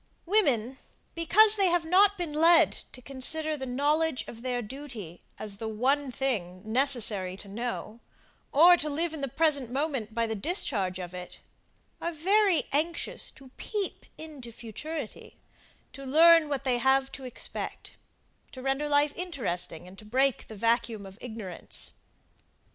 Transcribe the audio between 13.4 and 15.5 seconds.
peep into futurity,